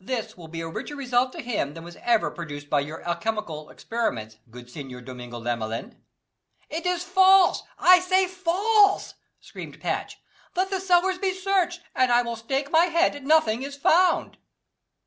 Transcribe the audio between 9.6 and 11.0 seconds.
Patch, "let the